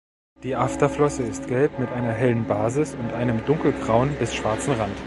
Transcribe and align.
Die 0.41 0.55
Afterflosse 0.55 1.21
ist 1.21 1.47
gelb 1.47 1.77
mit 1.77 1.89
einer 1.91 2.11
hellen 2.11 2.47
Basis 2.47 2.95
und 2.95 3.13
einem 3.13 3.45
dunkelgrauen 3.45 4.15
bis 4.17 4.33
schwarzen 4.33 4.73
Rand. 4.73 4.97